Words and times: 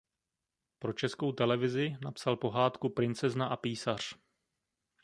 Pro 0.79 0.93
Českou 0.93 1.31
televizi 1.31 1.95
napsal 2.03 2.35
pohádku 2.37 2.89
Princezna 2.89 3.47
a 3.47 3.57
písař. 3.57 4.13